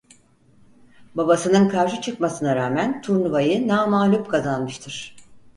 [1.15, 5.15] Babasının karşı çıkmasına rağmen turnuvayı namağlup kazanmıştır.